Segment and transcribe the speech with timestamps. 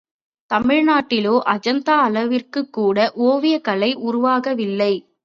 [0.51, 4.93] தமிழ்நாட்டிலோ அஜந்தா அளவிற்குக்கூட ஓவியக் கலை உருவாகவில்லை.